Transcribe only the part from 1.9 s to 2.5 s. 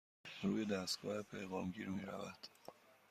رود.